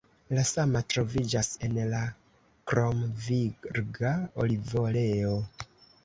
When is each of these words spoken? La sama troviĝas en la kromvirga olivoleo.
La 0.35 0.43
sama 0.51 0.79
troviĝas 0.93 1.49
en 1.67 1.75
la 1.91 1.99
kromvirga 2.71 4.15
olivoleo. 4.45 5.35